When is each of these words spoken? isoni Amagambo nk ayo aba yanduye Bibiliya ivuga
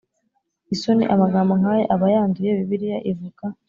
isoni 0.73 1.03
Amagambo 1.13 1.53
nk 1.61 1.67
ayo 1.73 1.85
aba 1.93 2.05
yanduye 2.13 2.51
Bibiliya 2.57 2.99
ivuga 3.11 3.43